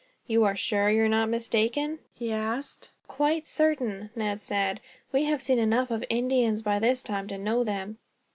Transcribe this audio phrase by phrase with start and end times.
[0.25, 2.89] "You are sure you were not mistaken?" he asked.
[3.07, 4.81] "Quite certain," Ned said.
[5.11, 7.99] "We have seen enough of Indians, by this time, to know them.